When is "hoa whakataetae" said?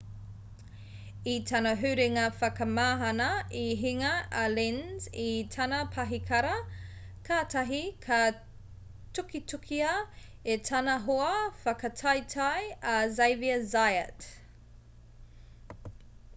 11.05-12.65